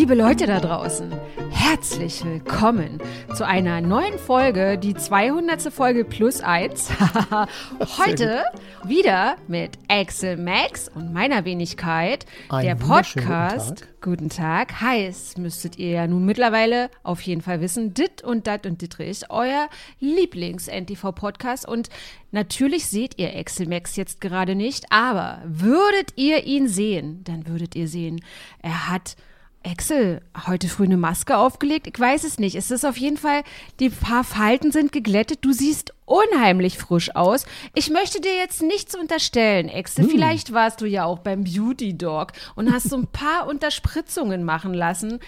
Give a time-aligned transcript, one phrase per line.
[0.00, 1.12] Liebe Leute da draußen,
[1.50, 3.02] herzlich willkommen
[3.34, 5.70] zu einer neuen Folge, die 200.
[5.70, 6.90] Folge plus 1.
[7.98, 8.44] Heute
[8.82, 13.86] wieder mit Axel Max und meiner Wenigkeit, Einen der Podcast.
[14.00, 14.80] Guten Tag.
[14.80, 19.24] Heißt, müsstet ihr ja nun mittlerweile auf jeden Fall wissen, Dit und Dat und Dittrich,
[19.28, 19.68] euer
[20.00, 21.68] Lieblings-NTV-Podcast.
[21.68, 21.90] Und
[22.30, 27.76] natürlich seht ihr Axel Max jetzt gerade nicht, aber würdet ihr ihn sehen, dann würdet
[27.76, 28.22] ihr sehen,
[28.62, 29.16] er hat
[29.62, 31.86] Axel, heute früh eine Maske aufgelegt?
[31.86, 32.56] Ich weiß es nicht.
[32.56, 33.42] Es ist auf jeden Fall,
[33.78, 35.40] die paar Falten sind geglättet.
[35.42, 37.44] Du siehst unheimlich frisch aus.
[37.74, 40.08] Ich möchte dir jetzt nichts unterstellen, Axel.
[40.08, 44.72] Vielleicht warst du ja auch beim Beauty Dog und hast so ein paar Unterspritzungen machen
[44.72, 45.20] lassen.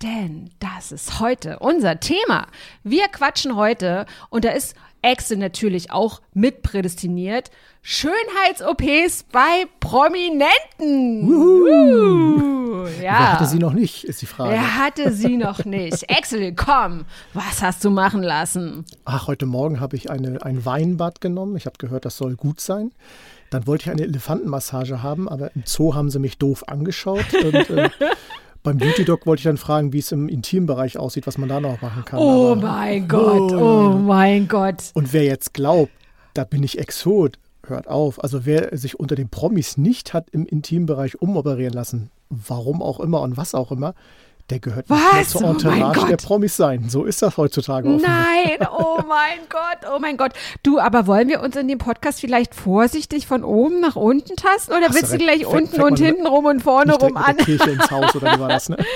[0.00, 2.46] Denn das ist heute unser Thema.
[2.84, 7.50] Wir quatschen heute und da ist Axel natürlich auch mit prädestiniert.
[7.82, 11.28] Schönheits-OPs bei Prominenten.
[11.28, 13.18] Uh, ja.
[13.18, 14.54] Wer hatte sie noch nicht, ist die Frage.
[14.54, 16.08] Er hatte sie noch nicht.
[16.16, 17.04] Axel, komm,
[17.34, 18.84] was hast du machen lassen?
[19.04, 21.56] Ach, heute Morgen habe ich eine, ein Weinbad genommen.
[21.56, 22.92] Ich habe gehört, das soll gut sein.
[23.50, 27.34] Dann wollte ich eine Elefantenmassage haben, aber im Zoo haben sie mich doof angeschaut.
[27.34, 27.90] Und, äh,
[28.62, 31.60] beim Beauty Dog wollte ich dann fragen, wie es im Intimbereich aussieht, was man da
[31.60, 32.20] noch machen kann.
[32.20, 34.90] Oh aber, mein Gott, oh mein Gott.
[34.94, 35.92] Und wer jetzt glaubt,
[36.34, 38.22] da bin ich Exot, hört auf.
[38.22, 43.20] Also wer sich unter den Promis nicht hat im Intimbereich umoperieren lassen, warum auch immer
[43.22, 43.94] und was auch immer,
[44.50, 45.30] der gehört nicht Was?
[45.30, 46.22] zur Oh Entourage der Gott.
[46.24, 46.88] Promis sein.
[46.88, 47.88] So ist das heutzutage.
[47.88, 50.32] Nein, oh mein Gott, oh mein Gott.
[50.62, 54.72] Du, aber wollen wir uns in dem Podcast vielleicht vorsichtig von oben nach unten tasten
[54.72, 57.16] oder Hast willst du gleich Fängt- unten fängt und hinten rum und vorne Nicht rum
[57.16, 57.36] an?
[57.36, 58.76] der Kirche ins Haus oder wie war das, ne?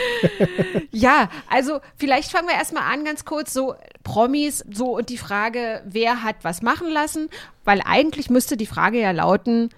[0.91, 5.83] Ja, also vielleicht fangen wir erstmal an, ganz kurz, so Promis, so und die Frage,
[5.84, 7.28] wer hat was machen lassen?
[7.64, 9.70] Weil eigentlich müsste die Frage ja lauten,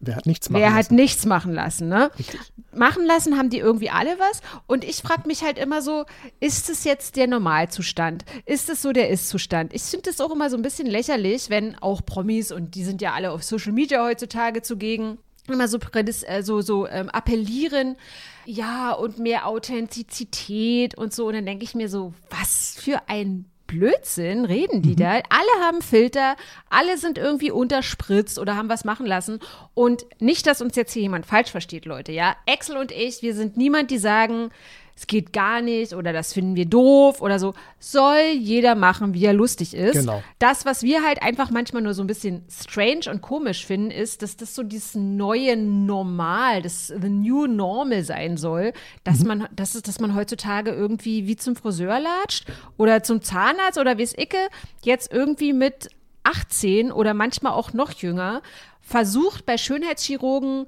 [0.00, 0.94] Wer hat nichts machen wer hat lassen?
[0.94, 2.10] nichts machen lassen, ne?
[2.18, 2.40] Richtig.
[2.72, 4.40] Machen lassen haben die irgendwie alle was.
[4.66, 6.04] Und ich frage mich halt immer so,
[6.38, 8.24] ist es jetzt der Normalzustand?
[8.46, 9.74] Ist es so der Ist-Zustand?
[9.74, 13.02] Ich finde es auch immer so ein bisschen lächerlich, wenn auch Promis, und die sind
[13.02, 15.18] ja alle auf Social Media heutzutage zugegen,
[15.48, 17.96] immer so, äh, so, so ähm, appellieren,
[18.44, 21.26] ja, und mehr Authentizität und so.
[21.26, 25.20] Und dann denke ich mir so, was für ein Blödsinn reden die da?
[25.28, 26.34] Alle haben Filter,
[26.68, 29.38] alle sind irgendwie unterspritzt oder haben was machen lassen.
[29.74, 32.34] Und nicht, dass uns jetzt hier jemand falsch versteht, Leute, ja.
[32.48, 34.50] Axel und ich, wir sind niemand, die sagen,
[34.98, 37.54] es geht gar nicht oder das finden wir doof oder so.
[37.78, 39.92] Soll jeder machen, wie er lustig ist.
[39.92, 40.24] Genau.
[40.40, 44.22] Das, was wir halt einfach manchmal nur so ein bisschen strange und komisch finden, ist,
[44.22, 48.72] dass das so dieses neue Normal, das the new normal sein soll,
[49.04, 53.78] dass man, dass, es, dass man heutzutage irgendwie wie zum Friseur latscht oder zum Zahnarzt
[53.78, 54.48] oder wie es Icke
[54.82, 55.90] jetzt irgendwie mit
[56.24, 58.42] 18 oder manchmal auch noch jünger
[58.80, 60.66] versucht bei Schönheitschirurgen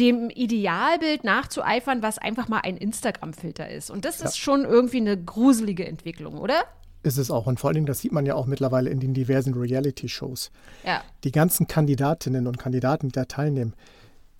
[0.00, 3.90] dem Idealbild nachzueifern, was einfach mal ein Instagram-Filter ist.
[3.90, 6.64] Und das ist schon irgendwie eine gruselige Entwicklung, oder?
[7.02, 7.46] Ist es auch.
[7.46, 10.50] Und vor allen Dingen, das sieht man ja auch mittlerweile in den diversen Reality-Shows.
[10.84, 11.02] Ja.
[11.24, 13.74] Die ganzen Kandidatinnen und Kandidaten, die da teilnehmen,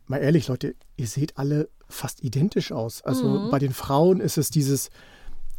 [0.06, 3.02] mal ehrlich, Leute, ihr seht alle fast identisch aus.
[3.02, 3.50] Also Mhm.
[3.50, 4.90] bei den Frauen ist es dieses,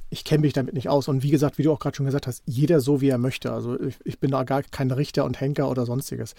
[0.09, 1.07] ich kenne mich damit nicht aus.
[1.07, 3.51] Und wie gesagt, wie du auch gerade schon gesagt hast, jeder so, wie er möchte.
[3.51, 6.35] Also ich, ich bin da gar kein Richter und Henker oder sonstiges.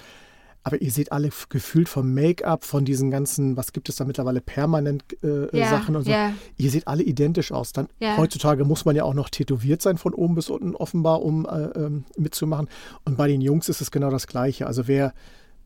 [0.64, 4.40] Aber ihr seht alle gefühlt vom Make-up, von diesen ganzen, was gibt es da mittlerweile,
[4.40, 6.10] permanent äh, Ja, Sachen und so.
[6.10, 6.32] ja.
[6.56, 7.72] Ihr seht alle identisch aus.
[7.72, 8.16] Dann Ja.
[8.16, 11.64] heutzutage muss man ja auch noch tätowiert sein von oben bis unten offenbar, um äh,
[11.78, 12.68] ähm, mitzumachen.
[13.04, 14.66] Und bei den Jungs ist es genau das Gleiche.
[14.68, 15.14] Also wer,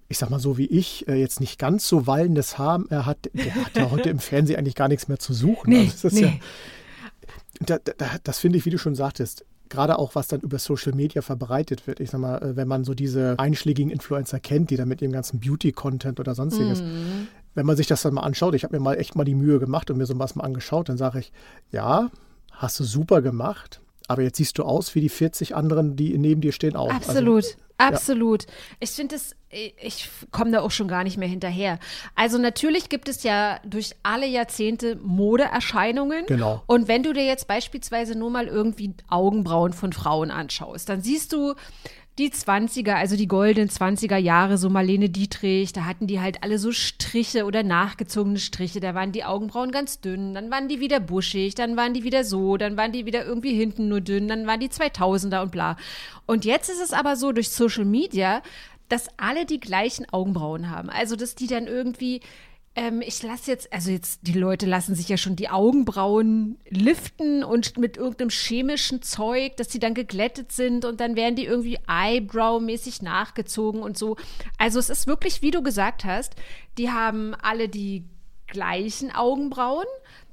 [0.08, 3.18] ich sag mal so wie ich, äh, jetzt nicht ganz so wallendes Haar äh, hat,
[3.34, 5.70] der hat ja heute im Fernsehen eigentlich gar nichts mehr zu suchen.
[5.70, 6.22] Nee, also das, nee.
[6.22, 6.32] ja,
[7.60, 10.92] da, da, das finde ich, wie du schon sagtest, gerade auch was dann über Social
[10.94, 12.00] Media verbreitet wird.
[12.00, 15.12] Ich sag mal, äh, wenn man so diese einschlägigen Influencer kennt, die dann mit ihrem
[15.12, 17.28] ganzen Beauty-Content oder sonstiges, Mhm.
[17.54, 19.58] wenn man sich das dann mal anschaut, ich habe mir mal echt mal die Mühe
[19.58, 21.32] gemacht und mir sowas mal angeschaut, dann sage ich,
[21.70, 22.10] ja,
[22.52, 26.40] hast du super gemacht, aber jetzt siehst du aus wie die 40 anderen, die neben
[26.40, 26.92] dir stehen auch.
[26.92, 28.46] Absolut, Also, absolut.
[28.80, 31.78] Ich finde es, ich komme da auch schon gar nicht mehr hinterher.
[32.14, 36.26] Also natürlich gibt es ja durch alle Jahrzehnte Modeerscheinungen.
[36.26, 36.62] Genau.
[36.66, 41.32] Und wenn du dir jetzt beispielsweise nur mal irgendwie Augenbrauen von Frauen anschaust, dann siehst
[41.32, 41.54] du
[42.18, 46.58] die 20er, also die goldenen 20er Jahre, so Marlene Dietrich, da hatten die halt alle
[46.58, 50.98] so Striche oder nachgezogene Striche, da waren die Augenbrauen ganz dünn, dann waren die wieder
[50.98, 54.46] buschig, dann waren die wieder so, dann waren die wieder irgendwie hinten nur dünn, dann
[54.46, 55.76] waren die 2000er und bla.
[56.24, 58.40] Und jetzt ist es aber so durch Social Media,
[58.88, 60.88] dass alle die gleichen Augenbrauen haben.
[60.88, 62.20] Also, dass die dann irgendwie
[62.76, 67.42] ähm, ich lasse jetzt, also jetzt, die Leute lassen sich ja schon die Augenbrauen liften
[67.42, 71.78] und mit irgendeinem chemischen Zeug, dass die dann geglättet sind und dann werden die irgendwie
[71.88, 74.16] Eyebrow-mäßig nachgezogen und so.
[74.58, 76.36] Also es ist wirklich, wie du gesagt hast,
[76.76, 78.04] die haben alle die
[78.46, 79.86] gleichen Augenbrauen.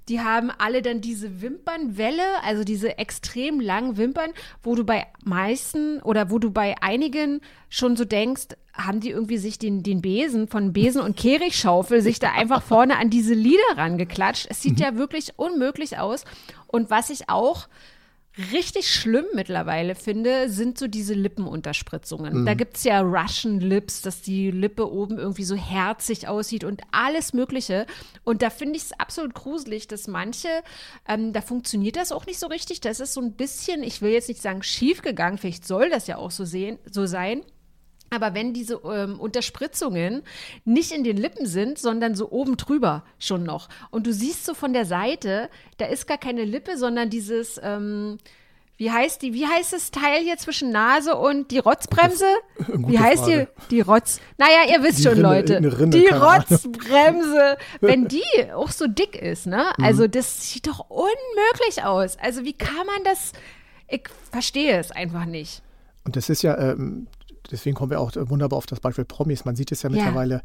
[0.09, 4.31] Die haben alle dann diese Wimpernwelle, also diese extrem langen Wimpern,
[4.61, 7.39] wo du bei meisten oder wo du bei einigen
[7.69, 12.19] schon so denkst, haben die irgendwie sich den, den Besen von Besen und Kehrichschaufel sich
[12.19, 14.47] da einfach vorne an diese Lieder rangeklatscht.
[14.49, 14.83] Es sieht mhm.
[14.83, 16.25] ja wirklich unmöglich aus.
[16.67, 17.67] Und was ich auch
[18.51, 22.41] richtig schlimm mittlerweile finde, sind so diese Lippenunterspritzungen.
[22.41, 22.45] Mhm.
[22.47, 26.81] Da gibt es ja Russian Lips, dass die Lippe oben irgendwie so herzig aussieht und
[26.91, 27.85] alles Mögliche.
[28.23, 30.47] Und da finde ich es absolut gruselig, dass manche,
[31.07, 32.81] ähm, da funktioniert das auch nicht so richtig.
[32.81, 36.07] Das ist so ein bisschen, ich will jetzt nicht sagen schief gegangen, vielleicht soll das
[36.07, 37.43] ja auch so, sehen, so sein.
[38.13, 40.23] Aber wenn diese ähm, Unterspritzungen
[40.65, 43.69] nicht in den Lippen sind, sondern so oben drüber schon noch.
[43.89, 48.17] Und du siehst so von der Seite, da ist gar keine Lippe, sondern dieses, ähm,
[48.77, 52.25] wie heißt die, wie heißt das Teil hier zwischen Nase und die Rotzbremse?
[52.67, 53.47] Wie heißt Frage.
[53.69, 54.19] die, die Rotz?
[54.37, 55.79] Naja, ihr wisst die schon, Rinne, Leute.
[55.79, 58.23] Rinne, die Rotzbremse, wenn die
[58.53, 59.65] auch so dick ist, ne?
[59.77, 59.83] Mhm.
[59.83, 62.17] Also das sieht doch unmöglich aus.
[62.19, 63.33] Also wie kann man das,
[63.87, 65.61] ich verstehe es einfach nicht.
[66.03, 67.07] Und das ist ja, ähm,
[67.53, 69.45] deswegen kommen wir auch wunderbar auf das Beispiel Promis.
[69.45, 69.95] Man sieht es ja, ja.
[69.95, 70.41] mittlerweile,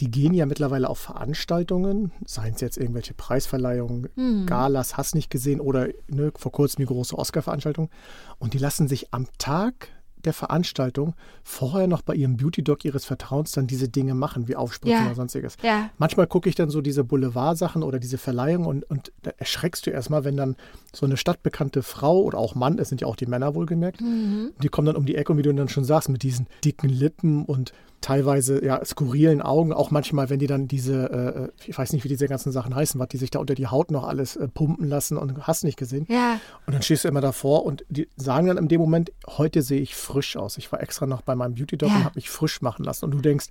[0.00, 4.46] die gehen ja mittlerweile auf Veranstaltungen, seien es jetzt irgendwelche Preisverleihungen, mhm.
[4.46, 7.90] Galas, hast nicht gesehen oder ne, vor kurzem die große Oscar-Veranstaltung.
[8.38, 9.88] Und die lassen sich am Tag
[10.26, 15.00] der Veranstaltung vorher noch bei ihrem Beauty-Doc ihres Vertrauens dann diese Dinge machen, wie Aufspritzen
[15.00, 15.06] ja.
[15.06, 15.56] oder sonstiges.
[15.62, 15.90] Ja.
[15.98, 19.90] Manchmal gucke ich dann so diese Boulevard-Sachen oder diese Verleihung und, und da erschreckst du
[19.90, 20.56] erstmal, wenn dann
[20.92, 24.50] so eine stadtbekannte Frau oder auch Mann, es sind ja auch die Männer wohlgemerkt, mhm.
[24.62, 26.88] die kommen dann um die Ecke und wie du dann schon sagst, mit diesen dicken
[26.88, 27.72] Lippen und
[28.04, 32.04] teilweise ja skurrilen Augen, auch manchmal, wenn die dann diese, äh, äh, ich weiß nicht,
[32.04, 34.46] wie diese ganzen Sachen heißen, was die sich da unter die Haut noch alles äh,
[34.46, 36.06] pumpen lassen und hast nicht gesehen.
[36.10, 36.38] Ja.
[36.66, 39.80] Und dann stehst du immer davor und die sagen dann in dem Moment, heute sehe
[39.80, 40.58] ich frisch aus.
[40.58, 41.96] Ich war extra noch bei meinem Beauty Doc ja.
[41.96, 43.06] und habe mich frisch machen lassen.
[43.06, 43.46] Und du denkst,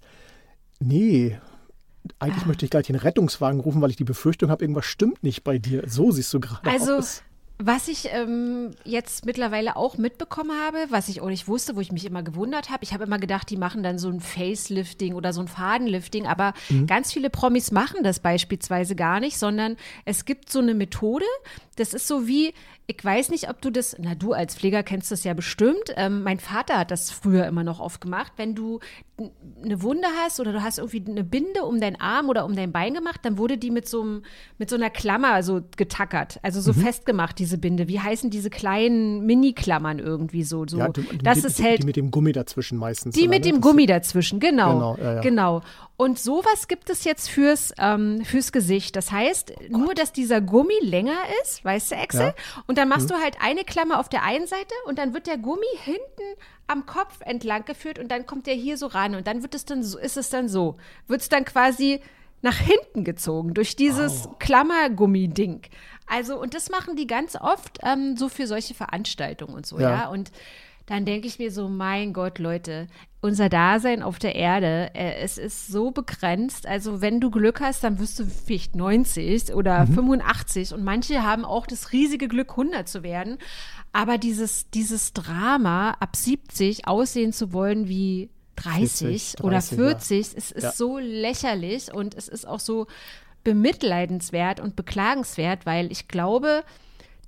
[0.79, 1.39] nee,
[2.19, 2.47] eigentlich ah.
[2.47, 5.57] möchte ich gleich den Rettungswagen rufen, weil ich die Befürchtung habe, irgendwas stimmt nicht bei
[5.57, 5.83] dir.
[5.87, 7.23] So siehst du gerade also, aus.
[7.59, 11.91] Was ich ähm, jetzt mittlerweile auch mitbekommen habe, was ich auch nicht wusste, wo ich
[11.91, 15.33] mich immer gewundert habe, ich habe immer gedacht, die machen dann so ein Facelifting oder
[15.33, 16.87] so ein Fadenlifting, aber mhm.
[16.87, 21.25] ganz viele Promis machen das beispielsweise gar nicht, sondern es gibt so eine Methode,
[21.75, 22.53] das ist so wie,
[22.85, 25.93] ich weiß nicht, ob du das, na du als Pfleger kennst das ja bestimmt.
[25.95, 28.33] Ähm, mein Vater hat das früher immer noch oft gemacht.
[28.35, 28.79] Wenn du
[29.63, 32.71] eine Wunde hast oder du hast irgendwie eine Binde um deinen Arm oder um dein
[32.71, 34.23] Bein gemacht, dann wurde die mit so, einem,
[34.57, 36.83] mit so einer Klammer so getackert, also so mhm.
[36.83, 37.89] festgemacht, diese Binde.
[37.89, 40.65] Wie heißen diese kleinen Mini-Klammern irgendwie so?
[40.65, 40.77] so.
[40.77, 43.15] Ja, die, das die, ist halt, die mit dem Gummi dazwischen meistens.
[43.15, 44.73] Die mit dem Gummi dazwischen, genau.
[44.73, 45.21] Genau, ja, ja.
[45.21, 45.61] genau.
[45.97, 48.95] Und sowas gibt es jetzt fürs, ähm, fürs Gesicht.
[48.95, 52.33] Das heißt, oh nur, dass dieser Gummi länger ist, weißt du, Axel?
[52.65, 53.15] Und dann machst mhm.
[53.15, 55.99] du halt eine Klammer auf der einen Seite und dann wird der Gummi hinten
[56.67, 59.65] am Kopf entlang geführt und dann kommt der hier so ran und dann wird es
[59.65, 60.77] dann so, ist es dann so.
[61.07, 61.99] Wird es dann quasi
[62.43, 64.35] nach hinten gezogen durch dieses oh.
[64.37, 65.61] Klammergummi-Ding.
[66.05, 69.89] Also, und das machen die ganz oft ähm, so für solche Veranstaltungen und so, ja.
[69.89, 70.09] ja?
[70.09, 70.31] Und
[70.85, 72.87] dann denke ich mir so, mein Gott, Leute,
[73.21, 76.67] unser Dasein auf der Erde, äh, es ist so begrenzt.
[76.67, 79.93] Also wenn du Glück hast, dann wirst du vielleicht 90 oder mhm.
[79.93, 83.37] 85 und manche haben auch das riesige Glück, 100 zu werden.
[83.93, 90.33] Aber dieses, dieses Drama, ab 70 aussehen zu wollen wie 30, 30 oder 40, ja.
[90.37, 90.71] es ist ja.
[90.71, 92.87] so lächerlich und es ist auch so
[93.43, 96.63] bemitleidenswert und beklagenswert, weil ich glaube,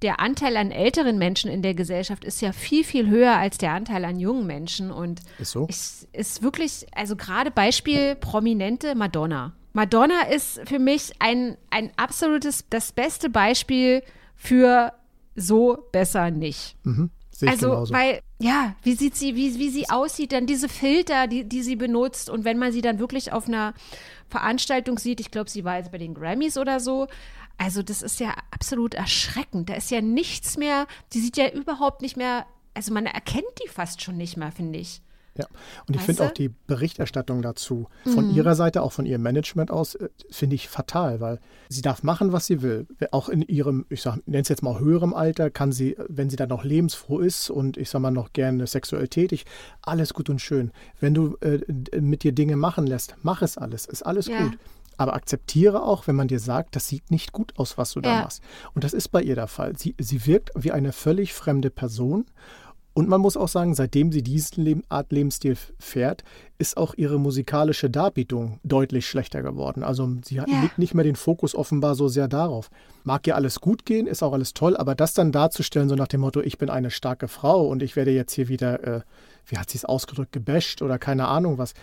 [0.02, 3.72] der Anteil an älteren Menschen in der Gesellschaft ist ja viel, viel höher als der
[3.72, 4.92] Anteil an jungen Menschen.
[4.92, 5.66] Und ist so?
[5.70, 9.54] Es ist wirklich, also gerade Beispiel prominente Madonna.
[9.74, 14.04] Madonna ist für mich ein, ein absolutes, das beste Beispiel
[14.36, 14.94] für
[15.36, 16.78] so besser nicht.
[16.84, 17.10] Mhm.
[17.46, 17.94] also, genauso.
[17.94, 21.76] weil, ja, wie sieht sie, wie, wie sie aussieht, dann diese Filter, die, die sie
[21.76, 23.74] benutzt und wenn man sie dann wirklich auf einer
[24.30, 27.08] Veranstaltung sieht, ich glaube, sie war jetzt bei den Grammys oder so,
[27.58, 29.70] also das ist ja absolut erschreckend.
[29.70, 33.70] Da ist ja nichts mehr, die sieht ja überhaupt nicht mehr, also man erkennt die
[33.70, 35.02] fast schon nicht mehr, finde ich.
[35.38, 35.48] Ja,
[35.88, 38.36] und ich finde auch die Berichterstattung dazu von mhm.
[38.36, 42.32] ihrer Seite, auch von ihrem Management aus, äh, finde ich fatal, weil sie darf machen,
[42.32, 42.88] was sie will.
[43.12, 46.50] Auch in ihrem, ich nenne es jetzt mal höherem Alter, kann sie, wenn sie dann
[46.50, 49.46] noch lebensfroh ist und ich sage mal noch gerne sexuell tätig,
[49.82, 50.72] alles gut und schön.
[51.02, 51.60] Wenn du äh,
[52.00, 54.42] mit dir Dinge machen lässt, mach es alles, ist alles ja.
[54.42, 54.58] gut.
[54.98, 58.22] Aber akzeptiere auch, wenn man dir sagt, das sieht nicht gut aus, was du da
[58.22, 58.42] machst.
[58.74, 59.78] Und das ist bei ihr der Fall.
[59.78, 62.26] Sie, sie wirkt wie eine völlig fremde Person.
[62.96, 66.24] Und man muss auch sagen, seitdem sie diesen Art Lebensstil fährt,
[66.58, 69.84] ist auch ihre musikalische Darbietung deutlich schlechter geworden.
[69.84, 70.46] Also sie ja.
[70.46, 72.70] legt nicht mehr den Fokus offenbar so sehr darauf.
[73.04, 76.08] Mag ja alles gut gehen, ist auch alles toll, aber das dann darzustellen, so nach
[76.08, 79.02] dem Motto, ich bin eine starke Frau und ich werde jetzt hier wieder, äh,
[79.46, 81.74] wie hat sie es ausgedrückt, gebasht oder keine Ahnung was.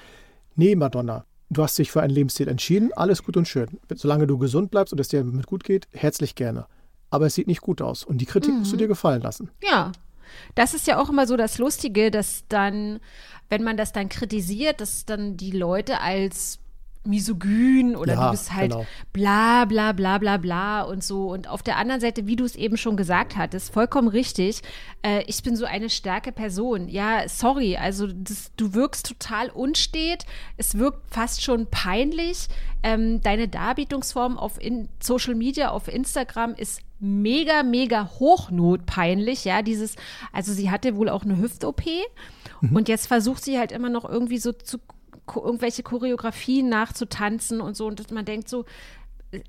[0.56, 3.68] Nee, Madonna, du hast dich für einen Lebensstil entschieden, alles gut und schön.
[3.94, 6.64] Solange du gesund bleibst und es dir mit gut geht, herzlich gerne.
[7.10, 8.02] Aber es sieht nicht gut aus.
[8.02, 8.60] Und die Kritik mhm.
[8.60, 8.80] musst du mhm.
[8.80, 9.50] dir gefallen lassen.
[9.62, 9.92] Ja.
[10.54, 13.00] Das ist ja auch immer so das Lustige, dass dann,
[13.48, 16.58] wenn man das dann kritisiert, dass dann die Leute als
[17.04, 18.86] misogyn oder ja, du bist halt genau.
[19.12, 21.30] bla bla bla bla bla und so.
[21.32, 24.62] Und auf der anderen Seite, wie du es eben schon gesagt hattest, vollkommen richtig,
[25.02, 26.88] äh, ich bin so eine starke Person.
[26.88, 30.24] Ja, sorry, also das, du wirkst total unstet,
[30.56, 32.48] es wirkt fast schon peinlich.
[32.84, 39.44] Ähm, deine Darbietungsform auf in Social Media, auf Instagram ist mega, mega hochnotpeinlich.
[39.44, 39.96] Ja, dieses,
[40.32, 41.82] also sie hatte wohl auch eine Hüft-OP.
[42.60, 42.76] Mhm.
[42.76, 44.78] Und jetzt versucht sie halt immer noch irgendwie so zu
[45.34, 47.86] irgendwelche Choreografien nachzutanzen und so.
[47.86, 48.64] Und man denkt so,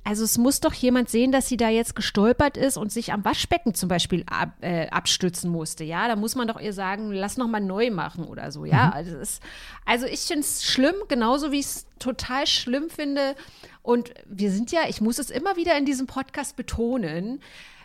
[0.04, 3.26] also es muss doch jemand sehen, dass sie da jetzt gestolpert ist und sich am
[3.26, 5.84] Waschbecken zum Beispiel ab, äh, abstützen musste.
[5.84, 8.64] Ja, da muss man doch ihr sagen, lass noch mal neu machen oder so.
[8.66, 8.94] Ja, mhm.
[8.94, 9.44] also, ist,
[9.86, 13.36] also ich finde es schlimm, genauso wie ich es total schlimm finde.
[13.84, 17.42] Und wir sind ja, ich muss es immer wieder in diesem Podcast betonen.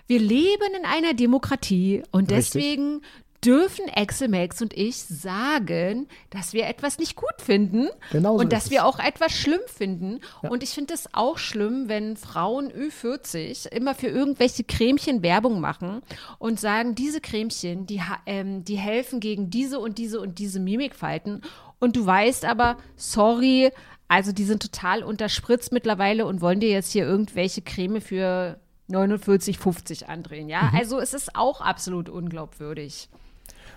[0.06, 6.52] Wir leben in einer Demokratie und deswegen Richtig dürfen Axel Max und ich sagen, dass
[6.52, 10.20] wir etwas nicht gut finden genau so und dass wir auch etwas schlimm finden.
[10.42, 10.50] Ja.
[10.50, 16.02] Und ich finde es auch schlimm, wenn Frauen Ü40 immer für irgendwelche Cremchen Werbung machen
[16.38, 21.42] und sagen, diese Cremchen, die, ähm, die helfen gegen diese und diese und diese Mimikfalten.
[21.78, 23.70] Und du weißt aber, sorry,
[24.08, 28.58] also die sind total unterspritzt mittlerweile und wollen dir jetzt hier irgendwelche Creme für
[28.90, 30.62] 49,50 andrehen, ja?
[30.62, 30.78] Mhm.
[30.78, 33.10] Also es ist auch absolut unglaubwürdig.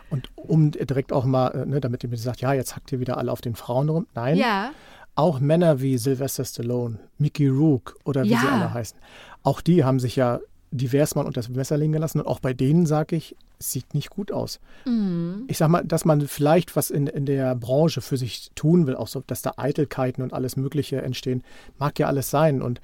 [0.10, 3.00] Und um direkt auch mal, äh, ne, damit ihr mir sagt, ja, jetzt hackt ihr
[3.00, 4.08] wieder alle auf den Frauen rum.
[4.14, 4.38] Nein.
[4.38, 4.72] Ja.
[5.16, 8.40] Auch Männer wie Sylvester Stallone, Mickey Rook oder wie ja.
[8.40, 8.98] sie alle heißen,
[9.44, 10.40] auch die haben sich ja
[10.72, 12.20] divers mal unter das Messer legen gelassen.
[12.20, 14.60] Und auch bei denen sage ich, es sieht nicht gut aus.
[14.86, 15.44] Mhm.
[15.48, 18.96] Ich sage mal, dass man vielleicht was in, in der Branche für sich tun will,
[18.96, 21.44] auch so, dass da Eitelkeiten und alles Mögliche entstehen,
[21.78, 22.62] mag ja alles sein.
[22.62, 22.82] Und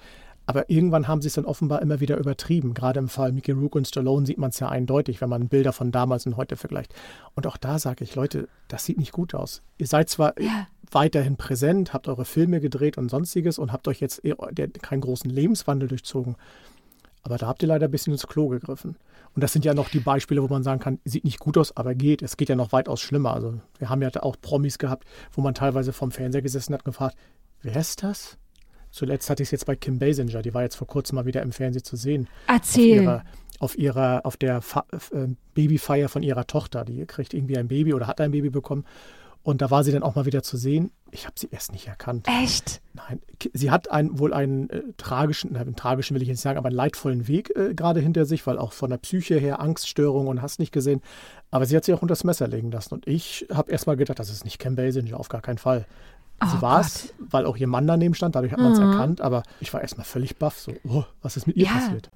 [0.49, 2.73] aber irgendwann haben sie es dann offenbar immer wieder übertrieben.
[2.73, 5.73] Gerade im Fall Mickey Rook und Stallone sieht man es ja eindeutig, wenn man Bilder
[5.73, 6.93] von damals und heute vergleicht.
[7.35, 9.61] Und auch da sage ich, Leute, das sieht nicht gut aus.
[9.77, 10.67] Ihr seid zwar ja.
[10.89, 14.21] weiterhin präsent, habt eure Filme gedreht und sonstiges und habt euch jetzt
[14.81, 16.37] keinen großen Lebenswandel durchzogen.
[17.23, 18.97] Aber da habt ihr leider ein bisschen ins Klo gegriffen.
[19.35, 21.75] Und das sind ja noch die Beispiele, wo man sagen kann, sieht nicht gut aus,
[21.75, 22.21] aber geht.
[22.21, 23.33] Es geht ja noch weitaus schlimmer.
[23.33, 26.91] Also wir haben ja auch Promis gehabt, wo man teilweise vom Fernseher gesessen hat und
[26.91, 27.17] gefragt,
[27.61, 28.37] wer ist das?
[28.89, 31.41] Zuletzt hatte ich es jetzt bei Kim Basinger, die war jetzt vor kurzem mal wieder
[31.41, 32.27] im Fernsehen zu sehen.
[32.47, 32.99] Erzähl.
[32.99, 33.23] Auf ihrer,
[33.59, 36.85] auf, ihrer, auf der Fa äh, Babyfeier von ihrer Tochter.
[36.85, 38.85] Die kriegt irgendwie ein Baby oder hat ein Baby bekommen.
[39.47, 40.91] Und da war sie dann auch mal wieder zu sehen.
[41.09, 42.27] Ich habe sie erst nicht erkannt.
[42.27, 42.81] Echt?
[42.93, 43.21] Nein.
[43.53, 46.67] Sie hat einen, wohl einen äh, tragischen, einen tragischen will ich jetzt nicht sagen, aber
[46.67, 50.41] einen leidvollen Weg äh, gerade hinter sich, weil auch von der Psyche her Angststörungen und
[50.41, 51.01] hast nicht gesehen.
[51.49, 52.93] Aber sie hat sich auch unter das Messer legen lassen.
[52.93, 55.85] Und ich habe erst mal gedacht, das ist nicht Kim Basinger, auf gar keinen Fall.
[56.43, 58.91] Sie oh war es, weil auch ihr Mann daneben stand, dadurch hat man es mhm.
[58.91, 61.71] erkannt, aber ich war erstmal völlig baff, so, oh, was ist mit ihr ja.
[61.71, 62.11] passiert?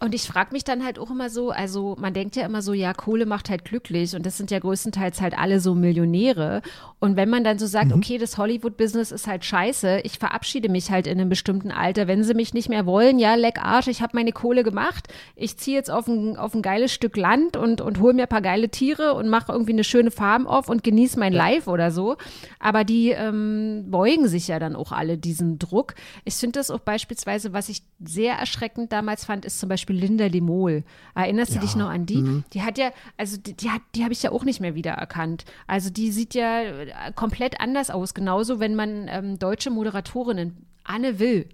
[0.00, 2.72] Und ich frage mich dann halt auch immer so, also man denkt ja immer so,
[2.72, 6.62] ja, Kohle macht halt glücklich und das sind ja größtenteils halt alle so Millionäre.
[7.00, 7.96] Und wenn man dann so sagt, mhm.
[7.96, 12.24] okay, das Hollywood-Business ist halt scheiße, ich verabschiede mich halt in einem bestimmten Alter, wenn
[12.24, 15.76] sie mich nicht mehr wollen, ja, leck Arsch, ich habe meine Kohle gemacht, ich ziehe
[15.76, 18.70] jetzt auf ein, auf ein geiles Stück Land und, und hole mir ein paar geile
[18.70, 21.38] Tiere und mache irgendwie eine schöne Farm auf und genieße mein ja.
[21.38, 22.16] Life oder so.
[22.58, 25.94] Aber die ähm, beugen sich ja dann auch alle diesem Druck.
[26.24, 29.96] Ich finde das auch beispielsweise, was ich sehr erschreckend damals fand, ist zum Beispiel Beispiel
[29.96, 30.84] Linda Limol.
[31.14, 31.60] Erinnerst ja.
[31.60, 32.22] du dich noch an die?
[32.22, 32.44] Mhm.
[32.52, 35.44] Die hat ja, also die, die, hat, die habe ich ja auch nicht mehr wiedererkannt.
[35.66, 38.14] Also die sieht ja äh, komplett anders aus.
[38.14, 41.48] Genauso, wenn man ähm, deutsche Moderatorinnen, Anne Will.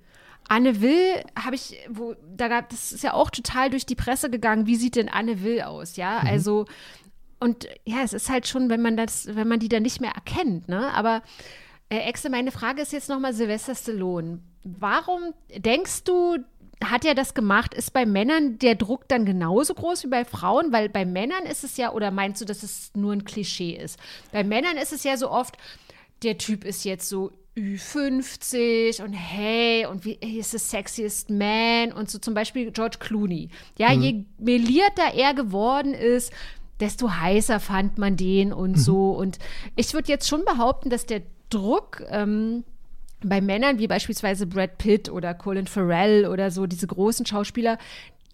[0.49, 4.31] Anne Will habe ich, wo, da gab, das ist ja auch total durch die Presse
[4.31, 4.67] gegangen.
[4.67, 5.97] Wie sieht denn Anne Will aus?
[5.97, 6.29] Ja, mhm.
[6.29, 6.67] also,
[7.41, 10.13] und ja, es ist halt schon, wenn man das, wenn man die dann nicht mehr
[10.13, 10.93] erkennt, ne?
[10.95, 11.23] Aber
[11.89, 14.41] äh, Exe, meine Frage ist jetzt nochmal Sylvester Stallone.
[14.63, 16.39] Warum denkst du,
[16.85, 17.75] hat er das gemacht?
[17.75, 20.73] Ist bei Männern der Druck dann genauso groß wie bei Frauen?
[20.73, 23.99] Weil bei Männern ist es ja, oder meinst du, dass es nur ein Klischee ist?
[24.33, 25.57] Bei Männern ist es ja so oft,
[26.23, 31.93] der Typ ist jetzt so Ü50 und hey, und wie ist the sexiest man?
[31.93, 33.49] Und so zum Beispiel George Clooney.
[33.79, 34.03] Ja, mhm.
[34.03, 36.33] je melierter er geworden ist,
[36.81, 38.77] desto heißer fand man den und mhm.
[38.77, 39.11] so.
[39.13, 39.39] Und
[39.75, 42.65] ich würde jetzt schon behaupten, dass der Druck, ähm,
[43.29, 47.79] bei Männern wie beispielsweise Brad Pitt oder Colin Farrell oder so, diese großen Schauspieler,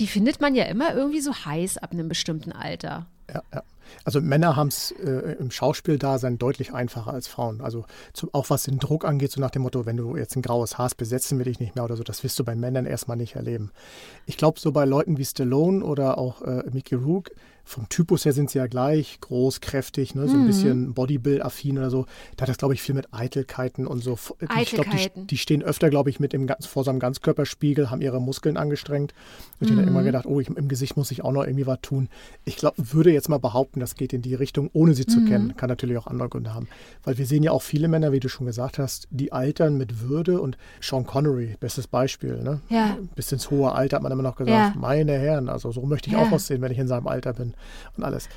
[0.00, 3.06] die findet man ja immer irgendwie so heiß ab einem bestimmten Alter.
[3.32, 3.62] Ja, ja.
[4.04, 7.60] Also Männer haben es äh, im Schauspieldasein deutlich einfacher als Frauen.
[7.60, 10.42] Also zum, auch was den Druck angeht, so nach dem Motto, wenn du jetzt ein
[10.42, 12.86] graues Haar hast, besetzen wir dich nicht mehr oder so, das wirst du bei Männern
[12.86, 13.70] erstmal nicht erleben.
[14.26, 17.30] Ich glaube, so bei Leuten wie Stallone oder auch äh, Mickey Rook,
[17.64, 20.46] vom Typus her sind sie ja gleich, groß, kräftig, ne, so ein mhm.
[20.46, 22.06] bisschen Bodybuild-affin oder so.
[22.36, 24.18] Da hat das, glaube ich, viel mit Eitelkeiten und so.
[24.40, 24.62] Eitelkeiten.
[24.62, 28.02] Ich glaube, die, die, stehen öfter, glaube ich, mit dem, vor so einem Ganzkörperspiegel, haben
[28.02, 29.14] ihre Muskeln angestrengt.
[29.60, 29.74] Und mhm.
[29.74, 32.08] ich habe immer gedacht, oh, ich, im Gesicht muss ich auch noch irgendwie was tun.
[32.44, 35.28] Ich glaube, würde jetzt mal behaupten, das geht in die Richtung, ohne sie zu mhm.
[35.28, 35.56] kennen.
[35.56, 36.68] Kann natürlich auch andere Gründe haben.
[37.04, 40.00] Weil wir sehen ja auch viele Männer, wie du schon gesagt hast, die altern mit
[40.00, 42.42] Würde und Sean Connery, bestes Beispiel.
[42.42, 42.60] Ne?
[42.68, 42.98] Ja.
[43.14, 44.80] Bis ins hohe Alter hat man immer noch gesagt, ja.
[44.80, 46.22] meine Herren, also so möchte ich ja.
[46.22, 47.51] auch aussehen, wenn ich in seinem Alter bin
[47.96, 48.28] und alles.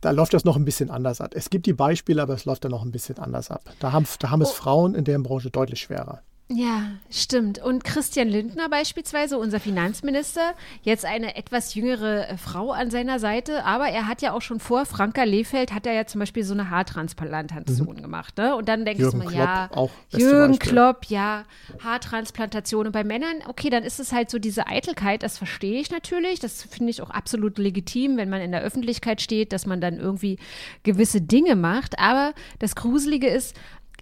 [0.00, 1.32] Da läuft das noch ein bisschen anders ab.
[1.34, 3.62] Es gibt die Beispiele, aber es läuft dann noch ein bisschen anders ab.
[3.80, 4.54] Da haben, da haben es oh.
[4.54, 6.22] Frauen in der Branche deutlich schwerer.
[6.48, 7.58] Ja, stimmt.
[7.58, 13.64] Und Christian Lindner beispielsweise, unser Finanzminister, jetzt eine etwas jüngere äh, Frau an seiner Seite,
[13.64, 16.54] aber er hat ja auch schon vor Franka Lehfeld hat er ja zum Beispiel so
[16.54, 18.02] eine Haartransplantation mhm.
[18.02, 18.54] gemacht, ne?
[18.54, 20.70] Und dann denkst Jürgen du mal, Klopp, ja, auch Jürgen Beispiel.
[20.70, 21.44] Klopp, ja,
[21.82, 22.86] Haartransplantation.
[22.86, 26.38] Und bei Männern, okay, dann ist es halt so diese Eitelkeit, das verstehe ich natürlich,
[26.38, 29.98] das finde ich auch absolut legitim, wenn man in der Öffentlichkeit steht, dass man dann
[29.98, 30.38] irgendwie
[30.84, 31.98] gewisse Dinge macht.
[31.98, 33.56] Aber das Gruselige ist,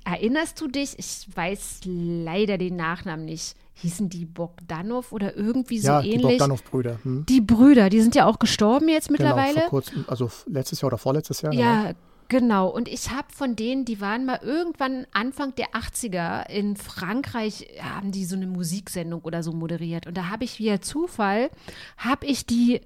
[0.05, 0.99] Erinnerst du dich?
[0.99, 3.57] Ich weiß leider den Nachnamen nicht.
[3.75, 6.19] Hießen die Bogdanov oder irgendwie so ja, ähnlich?
[6.19, 6.99] Die Bogdanov-Brüder.
[7.03, 7.27] Hm.
[7.27, 9.55] Die Brüder, die sind ja auch gestorben jetzt mittlerweile.
[9.55, 11.53] Genau, vor kurzem, also letztes Jahr oder vorletztes Jahr.
[11.53, 11.95] Ja, genau.
[12.29, 17.67] Genau, und ich habe von denen, die waren mal irgendwann Anfang der 80er in Frankreich,
[17.81, 20.07] haben die so eine Musiksendung oder so moderiert.
[20.07, 21.51] Und da habe ich via Zufall,
[21.99, 22.81] habe ich die äh,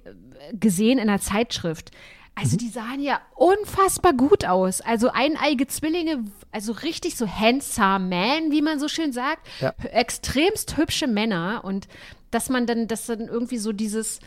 [0.53, 1.91] gesehen in einer Zeitschrift.
[2.39, 2.59] Also mhm.
[2.59, 4.81] die sahen ja unfassbar gut aus.
[4.81, 9.47] Also eineige Zwillinge, also richtig so handsome man, wie man so schön sagt.
[9.59, 9.73] Ja.
[9.91, 11.87] Extremst hübsche Männer und
[12.31, 14.19] dass man dann, dass dann irgendwie so dieses,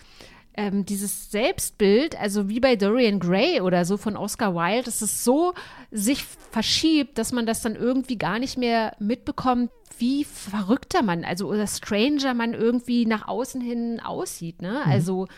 [0.54, 5.25] ähm, dieses Selbstbild, also wie bei Dorian Gray oder so von Oscar Wilde, dass es
[5.25, 5.54] so
[5.90, 11.49] sich verschiebt, dass man das dann irgendwie gar nicht mehr mitbekommt, wie verrückter man, also
[11.49, 14.61] oder stranger man irgendwie nach außen hin aussieht.
[14.61, 14.83] Ne?
[14.85, 14.92] Mhm.
[14.92, 15.28] Also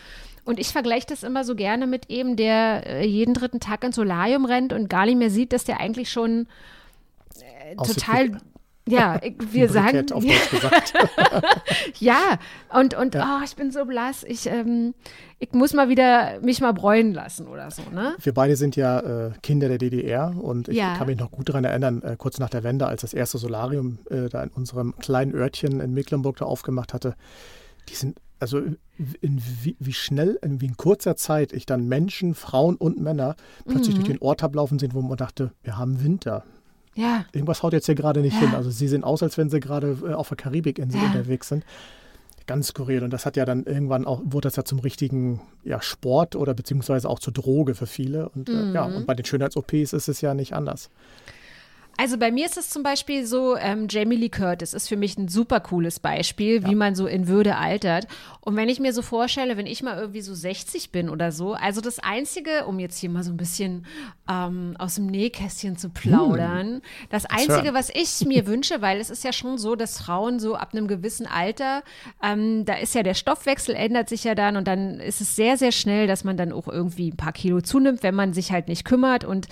[0.45, 3.97] und ich vergleiche das immer so gerne mit eben, der äh, jeden dritten Tag ins
[3.97, 6.47] Solarium rennt und gar nicht mehr sieht, dass der eigentlich schon
[7.41, 8.39] äh, total.
[8.87, 9.19] Ja,
[9.51, 10.13] wir sagen.
[10.13, 10.93] Auf gesagt.
[11.99, 12.39] ja,
[12.71, 13.39] und, und ja.
[13.41, 14.23] Oh, ich bin so blass.
[14.25, 14.93] Ich, ähm,
[15.39, 18.15] ich muss mal wieder mich mal bräunen lassen oder so, ne?
[18.21, 20.97] Wir beide sind ja äh, Kinder der DDR und ich ja.
[20.99, 24.01] kann mich noch gut daran erinnern, äh, kurz nach der Wende, als das erste Solarium
[24.11, 27.15] äh, da in unserem kleinen Örtchen in Mecklenburg da aufgemacht hatte.
[27.89, 28.59] Die sind also
[29.21, 33.37] in wie, wie, schnell, in wie in kurzer Zeit ich dann Menschen, Frauen und Männer
[33.67, 34.01] plötzlich mhm.
[34.01, 36.45] durch den Ort ablaufen sehen, wo man dachte, wir haben Winter.
[36.95, 37.25] Ja.
[37.33, 38.41] Irgendwas haut jetzt hier gerade nicht ja.
[38.41, 38.55] hin.
[38.55, 41.07] Also sie sehen aus, als wenn sie gerade äh, auf der Karibikinsel ja.
[41.09, 41.65] unterwegs sind.
[42.47, 43.03] Ganz skurril.
[43.03, 46.55] Und das hat ja dann irgendwann auch, wurde das ja zum richtigen ja, Sport oder
[46.55, 48.29] beziehungsweise auch zur Droge für viele.
[48.29, 48.55] Und mhm.
[48.55, 48.97] äh, ja, mhm.
[48.97, 50.91] und bei den Schönheits-OPs ist es ja nicht anders.
[51.97, 55.17] Also bei mir ist es zum Beispiel so, ähm, Jamie Lee Curtis ist für mich
[55.17, 56.69] ein super cooles Beispiel, ja.
[56.69, 58.07] wie man so in Würde altert.
[58.41, 61.55] Und wenn ich mir so vorstelle, wenn ich mal irgendwie so 60 bin oder so,
[61.55, 63.87] also das Einzige, um jetzt hier mal so ein bisschen
[64.29, 66.83] ähm, aus dem Nähkästchen zu plaudern, hm.
[67.11, 70.57] das Einzige, was ich mir wünsche, weil es ist ja schon so, dass Frauen so
[70.57, 71.83] ab einem gewissen Alter,
[72.23, 75.57] ähm, da ist ja der Stoffwechsel ändert sich ja dann und dann ist es sehr,
[75.57, 78.69] sehr schnell, dass man dann auch irgendwie ein paar Kilo zunimmt, wenn man sich halt
[78.69, 79.49] nicht kümmert und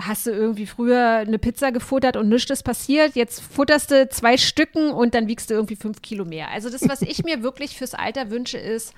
[0.00, 3.14] hast du irgendwie früher eine Pizza gefuttert und nichts ist passiert.
[3.14, 6.48] Jetzt futterst du zwei Stücken und dann wiegst du irgendwie fünf Kilo mehr.
[6.50, 8.94] Also das, was ich mir wirklich fürs Alter wünsche, ist,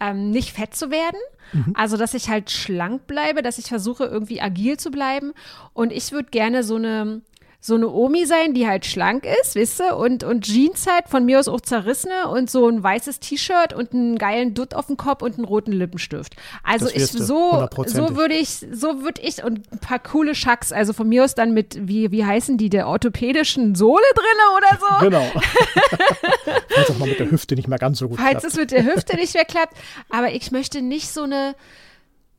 [0.00, 1.18] ähm, nicht fett zu werden.
[1.52, 1.72] Mhm.
[1.74, 5.32] Also, dass ich halt schlank bleibe, dass ich versuche, irgendwie agil zu bleiben.
[5.72, 7.20] Und ich würde gerne so eine
[7.60, 11.24] so eine Omi sein, die halt schlank ist, wisst ihr, und, und Jeans halt, von
[11.24, 14.96] mir aus auch zerrissene und so ein weißes T-Shirt und einen geilen Dutt auf dem
[14.96, 16.36] Kopf und einen roten Lippenstift.
[16.62, 20.92] Also ich, so, so würde ich, so würde ich und ein paar coole Schacks, also
[20.92, 25.04] von mir aus dann mit, wie, wie heißen die, der orthopädischen Sohle drinne oder so.
[25.04, 25.32] Genau.
[26.68, 28.44] Falls auch mal mit der Hüfte nicht mehr ganz so gut Falls klappt.
[28.44, 29.76] es mit der Hüfte nicht mehr klappt.
[30.10, 31.56] Aber ich möchte nicht so eine,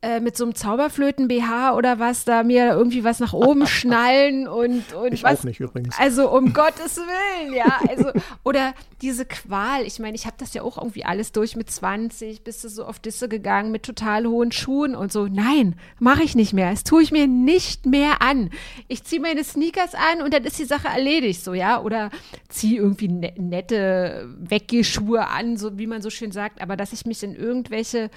[0.02, 4.94] äh, mit so einem Zauberflöten-BH oder was da mir irgendwie was nach oben schnallen und,
[4.94, 5.40] und ich was.
[5.40, 5.94] auch nicht übrigens.
[5.98, 7.78] Also um Gottes Willen, ja.
[7.86, 8.10] Also,
[8.42, 9.82] oder diese Qual.
[9.82, 12.86] Ich meine, ich habe das ja auch irgendwie alles durch mit 20, bist du so
[12.86, 15.26] auf Disse gegangen mit total hohen Schuhen und so.
[15.26, 16.70] Nein, mache ich nicht mehr.
[16.70, 18.48] Das tue ich mir nicht mehr an.
[18.88, 21.78] Ich ziehe meine Sneakers an und dann ist die Sache erledigt, so, ja.
[21.82, 22.08] Oder
[22.48, 26.62] ziehe irgendwie ne nette Weggehschuhe an, so wie man so schön sagt.
[26.62, 28.10] Aber dass ich mich in irgendwelche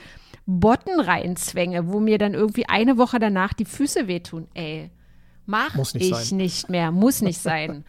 [0.46, 4.48] Botten reinzwänge, wo mir dann irgendwie eine Woche danach die Füße wehtun.
[4.54, 4.92] Ey,
[5.46, 6.38] mach nicht ich sein.
[6.38, 7.86] nicht mehr, muss nicht sein.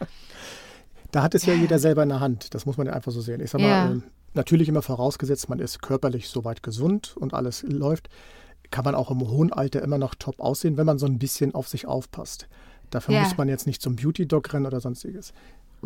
[1.11, 2.53] da hat es ja jeder selber in der Hand.
[2.53, 3.41] Das muss man ja einfach so sehen.
[3.41, 3.91] Ich sag mal, ja.
[3.93, 4.01] äh,
[4.33, 8.09] natürlich immer vorausgesetzt, man ist körperlich soweit gesund und alles läuft,
[8.71, 11.53] kann man auch im hohen Alter immer noch top aussehen, wenn man so ein bisschen
[11.53, 12.47] auf sich aufpasst.
[12.89, 13.23] Dafür ja.
[13.23, 15.33] muss man jetzt nicht zum Beauty-Dog rennen oder sonstiges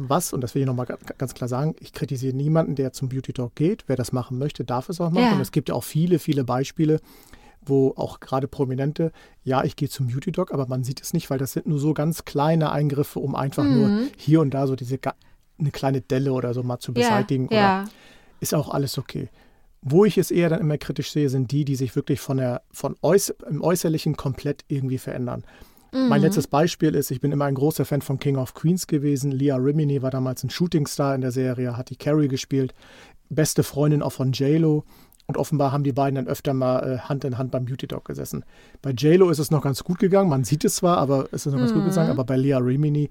[0.08, 3.34] was, und das will ich nochmal ganz klar sagen, ich kritisiere niemanden, der zum Beauty
[3.34, 3.84] Talk geht.
[3.88, 5.26] Wer das machen möchte, darf es auch machen.
[5.26, 5.34] Ja.
[5.34, 7.00] Und es gibt ja auch viele, viele Beispiele,
[7.62, 9.12] wo auch gerade Prominente,
[9.44, 11.80] ja, ich gehe zum Beauty Doc, aber man sieht es nicht, weil das sind nur
[11.80, 13.74] so ganz kleine Eingriffe, um einfach mhm.
[13.74, 14.98] nur hier und da so diese
[15.60, 17.50] eine kleine Delle oder so mal zu beseitigen.
[17.52, 17.86] Ja, ja.
[18.40, 19.30] Ist auch alles okay.
[19.82, 22.62] Wo ich es eher dann immer kritisch sehe, sind die, die sich wirklich von der,
[22.72, 25.44] von äuß im Äußerlichen komplett irgendwie verändern.
[25.91, 26.10] Mhm.
[26.10, 29.32] Mein letztes Beispiel ist, ich bin immer ein großer Fan von King of Queens gewesen.
[29.32, 32.73] Leah Rimini war damals ein Shootingstar in der Serie, hat die Carrie gespielt,
[33.30, 34.84] beste Freundin auch von JLo.
[35.28, 38.06] Und offenbar haben die beiden dann öfter mal äh, Hand in Hand beim Beauty Dog
[38.06, 38.43] gesessen.
[38.82, 41.52] Bei JLo ist es noch ganz gut gegangen, man sieht es zwar, aber es ist
[41.52, 41.82] noch ganz mhm.
[41.82, 43.10] gut gegangen, aber bei Leah Rimini,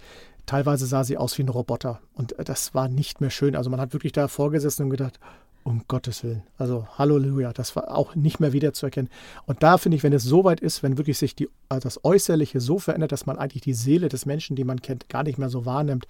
[0.48, 2.00] teilweise sah sie aus wie ein Roboter.
[2.14, 3.54] Und äh, das war nicht mehr schön.
[3.54, 5.20] Also man hat wirklich da vorgesessen und gedacht,
[5.62, 6.42] um Gottes Willen.
[6.56, 9.11] Also Halleluja, das war auch nicht mehr wiederzuerkennen.
[9.46, 12.04] Und da finde ich, wenn es so weit ist, wenn wirklich sich die, also das
[12.04, 15.38] Äußerliche so verändert, dass man eigentlich die Seele des Menschen, die man kennt, gar nicht
[15.38, 16.06] mehr so wahrnimmt,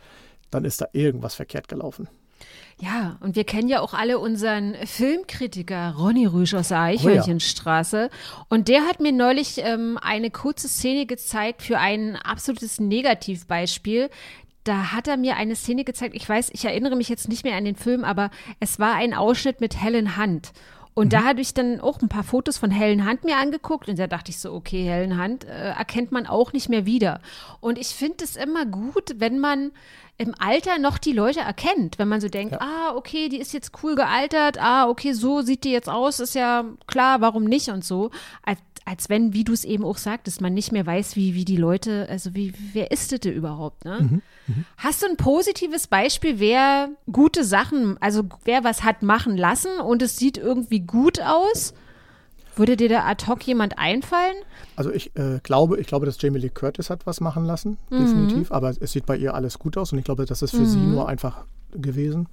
[0.51, 2.09] dann ist da irgendwas verkehrt gelaufen.
[2.81, 8.09] Ja, und wir kennen ja auch alle unseren Filmkritiker Ronny Rüsch aus der Eichhörnchenstraße.
[8.11, 8.47] Oh ja.
[8.49, 14.11] Und der hat mir neulich ähm, eine kurze Szene gezeigt für ein absolutes Negativbeispiel.
[14.63, 16.15] Da hat er mir eine Szene gezeigt.
[16.15, 19.13] Ich weiß, ich erinnere mich jetzt nicht mehr an den Film, aber es war ein
[19.13, 20.53] Ausschnitt mit Helen Hunt.
[20.99, 21.11] Und mhm.
[21.11, 24.07] da hatte ich dann auch ein paar Fotos von Helen Hunt mir angeguckt und da
[24.07, 27.21] dachte ich so, okay, Helen Hunt äh, erkennt man auch nicht mehr wieder.
[27.61, 29.73] Und ich finde es immer gut, wenn man
[30.19, 32.61] im Alter noch die Leute erkennt, wenn man so denkt, ja.
[32.61, 36.35] ah, okay, die ist jetzt cool gealtert, ah, okay, so sieht die jetzt aus, ist
[36.35, 38.11] ja klar, warum nicht und so.
[38.43, 41.45] Als, als wenn, wie du es eben auch sagtest, man nicht mehr weiß, wie, wie
[41.45, 43.99] die Leute, also wie, wer ist das überhaupt, ne?
[44.01, 44.65] Mhm, mh.
[44.79, 50.03] Hast du ein positives Beispiel, wer gute Sachen, also wer was hat machen lassen und
[50.03, 51.75] es sieht irgendwie gut aus?
[52.59, 54.37] Würde dir da ad hoc jemand einfallen?
[54.77, 57.99] Also ich äh, glaube, ich glaube, dass Jamie Lee Curtis hat was machen lassen, mhm.
[57.99, 58.53] definitiv.
[58.53, 60.67] Aber es sieht bei ihr alles gut aus und ich glaube, das ist für mhm.
[60.67, 62.29] sie nur einfach gewesen.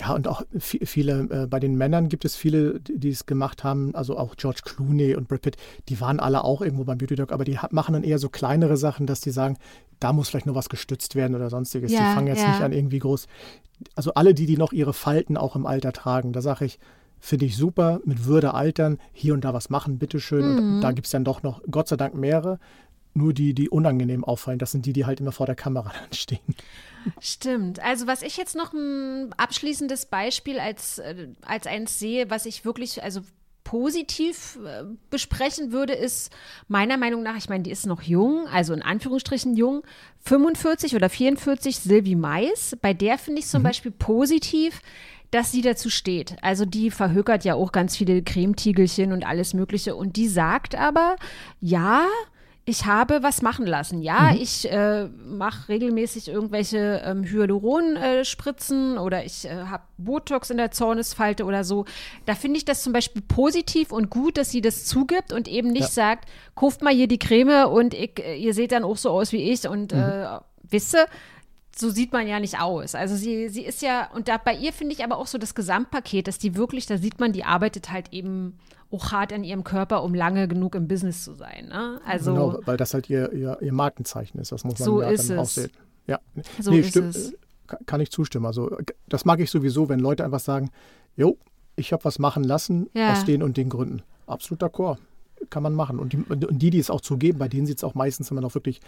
[0.00, 3.94] Ja, und auch viele, äh, bei den Männern gibt es viele, die, es gemacht haben,
[3.94, 5.56] also auch George Clooney und Brad Pitt,
[5.90, 8.78] die waren alle auch irgendwo beim Beauty Dog, aber die machen dann eher so kleinere
[8.78, 9.58] Sachen, dass die sagen,
[9.98, 11.92] da muss vielleicht nur was gestützt werden oder sonstiges.
[11.92, 12.48] Ja, die fangen jetzt ja.
[12.48, 13.26] nicht an irgendwie groß.
[13.94, 16.78] Also alle die, die noch ihre Falten auch im Alter tragen, da sage ich,
[17.20, 20.52] Finde ich super, mit Würde altern, hier und da was machen, bitteschön.
[20.52, 20.74] Mhm.
[20.76, 22.58] Und da gibt es dann doch noch, Gott sei Dank, mehrere.
[23.12, 26.12] Nur die, die unangenehm auffallen, das sind die, die halt immer vor der Kamera dann
[26.12, 26.38] stehen.
[27.20, 27.80] Stimmt.
[27.80, 32.64] Also was ich jetzt noch ein abschließendes Beispiel als, äh, als eins sehe, was ich
[32.64, 33.22] wirklich, also
[33.64, 36.32] positiv äh, besprechen würde, ist
[36.68, 39.82] meiner Meinung nach, ich meine, die ist noch jung, also in Anführungsstrichen jung,
[40.24, 42.76] 45 oder 44, Sylvie Mais.
[42.80, 43.66] Bei der finde ich zum mhm.
[43.66, 44.80] Beispiel positiv,
[45.30, 46.36] dass sie dazu steht.
[46.42, 49.94] Also die verhökert ja auch ganz viele Cremetiegelchen und alles Mögliche.
[49.94, 51.16] Und die sagt aber,
[51.60, 52.06] ja,
[52.70, 54.02] ich habe was machen lassen.
[54.02, 54.40] Ja, mhm.
[54.40, 60.70] ich äh, mache regelmäßig irgendwelche ähm, Hyaluron-Spritzen äh, oder ich äh, habe Botox in der
[60.70, 61.84] Zornesfalte oder so.
[62.26, 65.72] Da finde ich das zum Beispiel positiv und gut, dass sie das zugibt und eben
[65.72, 65.88] nicht ja.
[65.88, 69.32] sagt, kauft mal hier die Creme und ich, äh, ihr seht dann auch so aus
[69.32, 70.00] wie ich und mhm.
[70.00, 71.06] äh, wisse,
[71.80, 72.94] so sieht man ja nicht aus.
[72.94, 75.54] Also sie, sie ist ja, und da bei ihr finde ich aber auch so das
[75.54, 78.58] Gesamtpaket, dass die wirklich, da sieht man, die arbeitet halt eben
[78.92, 81.68] auch hart an ihrem Körper, um lange genug im Business zu sein.
[81.68, 82.00] Ne?
[82.04, 84.52] Also, genau, weil das halt ihr, ihr, ihr Markenzeichen ist.
[84.52, 85.70] Das muss man so ja dann auch sehen.
[86.06, 86.18] Ja,
[86.60, 87.34] so nee, stimmt, es.
[87.86, 88.46] kann ich zustimmen.
[88.46, 88.76] Also
[89.08, 90.70] das mag ich sowieso, wenn Leute einfach sagen,
[91.16, 91.38] jo,
[91.76, 93.12] ich habe was machen lassen ja.
[93.12, 94.02] aus den und den Gründen.
[94.26, 94.98] Absolut d'accord.
[95.50, 95.98] Kann man machen.
[95.98, 98.40] Und die, und die, die es auch zugeben, bei denen sieht es auch meistens immer
[98.40, 98.80] noch wirklich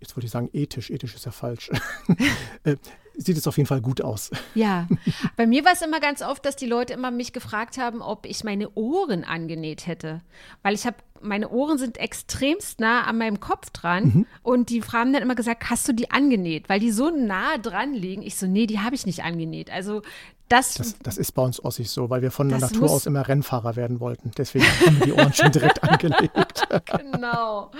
[0.00, 1.70] jetzt wollte ich sagen ethisch, ethisch ist ja falsch,
[2.64, 2.76] äh,
[3.18, 4.30] sieht es auf jeden Fall gut aus.
[4.54, 4.86] Ja,
[5.36, 8.24] bei mir war es immer ganz oft, dass die Leute immer mich gefragt haben, ob
[8.26, 10.22] ich meine Ohren angenäht hätte.
[10.62, 14.26] Weil ich habe, meine Ohren sind extremst nah an meinem Kopf dran mhm.
[14.42, 16.68] und die haben dann immer gesagt, hast du die angenäht?
[16.68, 18.22] Weil die so nah dran liegen.
[18.22, 19.70] Ich so, nee, die habe ich nicht angenäht.
[19.70, 20.02] Also
[20.48, 23.26] das, das, das, ist bei uns Ossis so, weil wir von der Natur aus immer
[23.28, 24.30] Rennfahrer werden wollten.
[24.38, 26.66] Deswegen haben wir die Ohren schon direkt angelegt.
[26.86, 27.70] genau.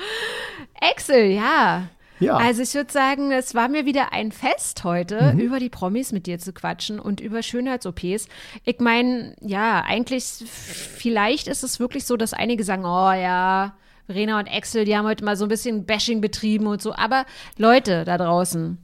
[0.79, 1.89] Excel, ja.
[2.21, 2.37] Ja.
[2.37, 5.41] Also ich würde sagen, es war mir wieder ein Fest heute, mhm.
[5.41, 8.29] über die Promis mit dir zu quatschen und über Schönheits-OPs.
[8.65, 13.75] Ich meine, ja, eigentlich, vielleicht ist es wirklich so, dass einige sagen, oh ja,
[14.07, 16.95] Verena und Axel, die haben heute mal so ein bisschen Bashing betrieben und so.
[16.95, 17.27] Aber
[17.59, 18.79] Leute da draußen,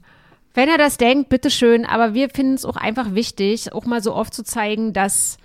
[0.53, 1.85] wenn ihr das denkt, bitteschön.
[1.85, 5.37] Aber wir finden es auch einfach wichtig, auch mal so oft zu zeigen, dass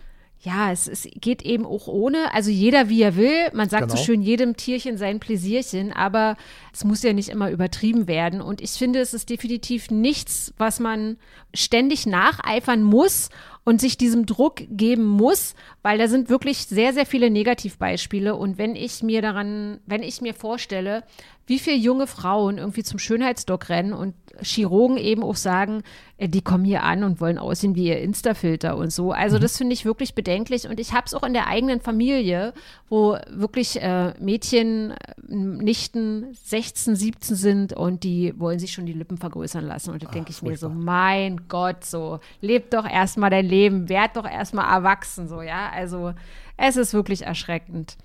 [0.43, 3.51] ja, es, es geht eben auch ohne, also jeder wie er will.
[3.53, 3.97] Man sagt genau.
[3.97, 6.37] so schön, jedem Tierchen sein Pläsierchen, aber
[6.73, 8.41] es muss ja nicht immer übertrieben werden.
[8.41, 11.19] Und ich finde, es ist definitiv nichts, was man
[11.53, 13.29] ständig nacheifern muss
[13.71, 18.35] und sich diesem Druck geben muss, weil da sind wirklich sehr, sehr viele Negativbeispiele.
[18.35, 21.05] Und wenn ich mir daran, wenn ich mir vorstelle,
[21.51, 25.83] wie viele junge Frauen irgendwie zum Schönheitsdoc rennen und Chirurgen eben auch sagen,
[26.17, 29.11] äh, die kommen hier an und wollen aussehen wie ihr Insta-Filter und so.
[29.11, 29.41] Also mhm.
[29.41, 32.55] das finde ich wirklich bedenklich und ich habe es auch in der eigenen Familie,
[32.89, 38.93] wo wirklich äh, Mädchen, äh, Nichten 16, 17 sind und die wollen sich schon die
[38.93, 43.31] Lippen vergrößern lassen und da denke ich mir so, mein Gott, so, leb doch erstmal
[43.31, 46.15] dein Leben, werd doch erstmal erwachsen, so, ja, also
[46.57, 47.97] es ist wirklich erschreckend.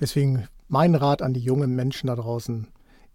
[0.00, 2.66] Deswegen mein Rat an die jungen Menschen da draußen,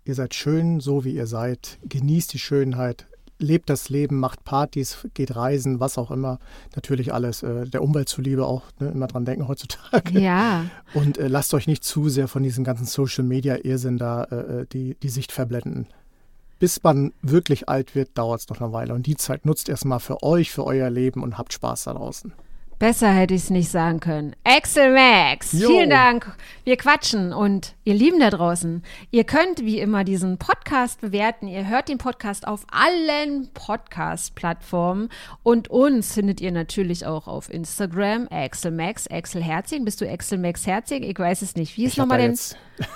[0.08, 1.80] Ihr seid schön, so wie ihr seid.
[1.84, 3.08] Genießt die Schönheit.
[3.40, 6.40] Lebt das Leben, macht Partys, geht reisen, was auch immer.
[6.76, 10.20] Natürlich alles äh, der Umwelt zuliebe auch ne, immer dran denken heutzutage.
[10.20, 10.66] Ja.
[10.94, 14.36] Und äh, lasst euch nicht zu sehr von diesem ganzen Social Media Irrsinn da äh,
[14.36, 15.88] äh, die, die Sicht verblenden.
[16.60, 18.94] Bis man wirklich alt wird, dauert es noch eine Weile.
[18.94, 22.34] Und die Zeit nutzt erstmal für euch, für euer Leben und habt Spaß da draußen.
[22.78, 24.36] Besser hätte ich es nicht sagen können.
[24.44, 25.70] Axel Max, jo.
[25.70, 26.36] vielen Dank.
[26.66, 31.48] Wir quatschen und ihr Lieben da draußen, ihr könnt wie immer diesen Podcast bewerten.
[31.48, 35.08] Ihr hört den Podcast auf allen Podcast-Plattformen
[35.42, 38.28] und uns findet ihr natürlich auch auf Instagram.
[38.30, 39.86] Axel Max, Axel Herzing.
[39.86, 41.04] Bist du Axel Max Herzing?
[41.04, 41.78] Ich weiß es nicht.
[41.78, 42.38] Wie ist nochmal denn?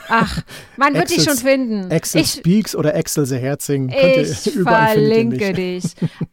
[0.09, 0.41] Ach,
[0.77, 1.91] man wird dich schon finden.
[1.91, 3.89] Axel ich, Speaks oder Axel the Herzing.
[3.89, 5.83] ich verlinke dich.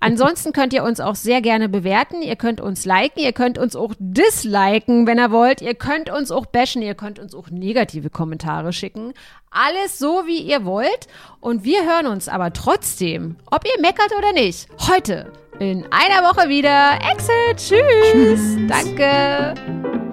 [0.00, 2.22] Ansonsten könnt ihr uns auch sehr gerne bewerten.
[2.22, 3.20] Ihr könnt uns liken.
[3.20, 5.60] Ihr könnt uns auch disliken, wenn ihr wollt.
[5.60, 6.82] Ihr könnt uns auch bashen.
[6.82, 9.12] Ihr könnt uns auch negative Kommentare schicken.
[9.50, 11.06] Alles so, wie ihr wollt.
[11.40, 16.48] Und wir hören uns aber trotzdem, ob ihr meckert oder nicht, heute in einer Woche
[16.48, 16.98] wieder.
[17.12, 17.56] Exit.
[17.56, 18.12] Tschüss.
[18.12, 18.56] Tschüss.
[18.68, 20.05] Danke.